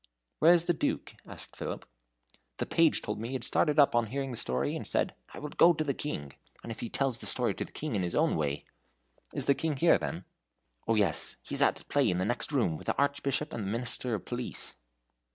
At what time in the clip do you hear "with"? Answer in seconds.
12.77-12.87